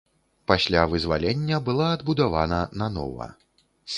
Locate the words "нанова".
2.83-3.31